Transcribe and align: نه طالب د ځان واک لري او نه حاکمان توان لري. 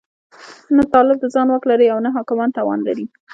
نه 0.75 0.83
طالب 0.93 1.17
د 1.21 1.25
ځان 1.33 1.47
واک 1.49 1.63
لري 1.71 1.87
او 1.93 1.99
نه 2.05 2.09
حاکمان 2.15 2.49
توان 2.57 2.79
لري. 2.87 3.05